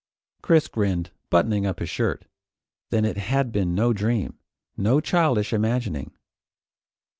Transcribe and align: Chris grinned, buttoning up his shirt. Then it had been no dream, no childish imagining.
Chris 0.41 0.67
grinned, 0.67 1.11
buttoning 1.29 1.67
up 1.67 1.77
his 1.77 1.87
shirt. 1.91 2.25
Then 2.89 3.05
it 3.05 3.17
had 3.17 3.51
been 3.51 3.75
no 3.75 3.93
dream, 3.93 4.39
no 4.75 4.99
childish 4.99 5.53
imagining. 5.53 6.17